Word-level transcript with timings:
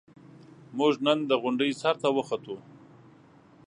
موږ 0.77 0.93
نن 1.05 1.19
د 1.29 1.31
غونډۍ 1.41 1.71
سر 1.81 1.95
ته 2.01 2.09
وخوتو. 2.15 2.55